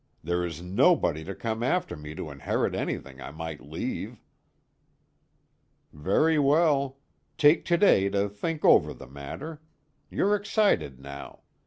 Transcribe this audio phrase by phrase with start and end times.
[0.23, 4.19] There is nobody to come after me to inherit anything I might leave."
[5.93, 6.97] "Very well.
[7.37, 9.61] Take to day to think over the matter.
[10.09, 11.41] You're excited now.